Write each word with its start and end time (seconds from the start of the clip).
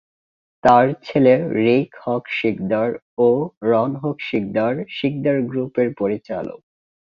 তার 0.63 0.85
ছেলে 1.03 1.33
রিক 1.57 1.91
হক 2.01 2.23
সিকদার 2.31 2.89
ও 3.17 3.29
রন 3.63 3.91
হক 3.95 4.17
সিকদার 4.21 4.73
সিকদার 4.89 5.37
গ্রুপের 5.41 5.87
পরিচালক। 5.97 6.59